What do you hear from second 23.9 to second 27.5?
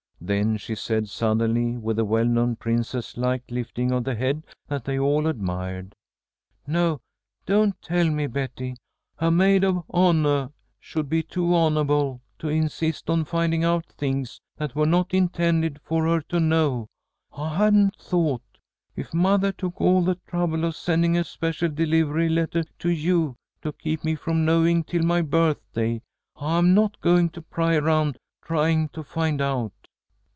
me from knowing till my birthday, I'm not going to